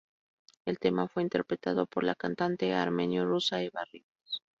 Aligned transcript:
El 0.65 0.79
tema 0.79 1.07
fue 1.07 1.21
interpretado 1.21 1.85
por 1.85 2.03
la 2.03 2.15
cantante 2.15 2.73
armenio-rusa 2.73 3.61
Eva 3.61 3.85
Rivas. 3.93 4.41